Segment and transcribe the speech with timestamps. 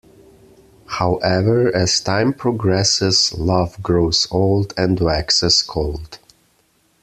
[0.87, 6.17] However, as time progresses, love grows old, and waxes cold.